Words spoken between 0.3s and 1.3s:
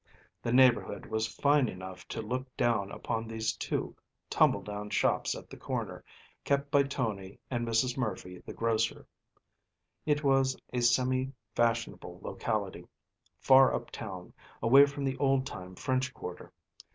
The neighbourhood was